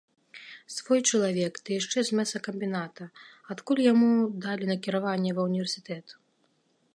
Свой 0.75 0.99
чалавек, 1.09 1.59
ды 1.67 1.77
яшчэ 1.81 1.99
з 2.07 2.17
мясакамбіната, 2.19 3.03
адкуль 3.55 3.83
яму 3.91 4.09
далі 4.47 4.65
накіраванне 4.71 5.31
ва 5.39 5.47
ўніверсітэт! 5.51 6.05